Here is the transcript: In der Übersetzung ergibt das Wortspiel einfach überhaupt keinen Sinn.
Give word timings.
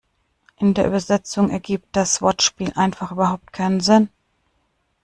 In 0.57 0.73
der 0.73 0.87
Übersetzung 0.87 1.51
ergibt 1.51 1.95
das 1.95 2.23
Wortspiel 2.23 2.73
einfach 2.75 3.11
überhaupt 3.11 3.53
keinen 3.53 3.81
Sinn. 3.81 4.09